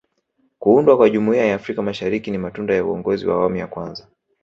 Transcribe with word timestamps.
kuundwa 0.59 0.97
kwa 0.97 1.09
Jumuiya 1.09 1.45
ya 1.45 1.55
Afrika 1.55 1.81
Mashariki 1.81 2.31
ni 2.31 2.37
matunda 2.37 2.75
ya 2.75 2.85
uongozi 2.85 3.27
wa 3.27 3.35
awamu 3.35 3.55
ya 3.55 3.67
kwanza 3.67 4.07